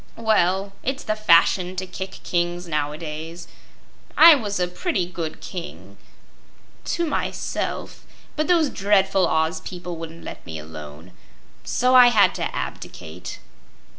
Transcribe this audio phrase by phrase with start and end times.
[0.17, 3.47] "Well, it's the fashion to kick kings nowadays.
[4.17, 5.95] I was a pretty good King
[6.85, 8.03] to myself
[8.35, 11.11] but those dreadful Oz people wouldn't let me alone.
[11.63, 13.37] So I had to abdicate."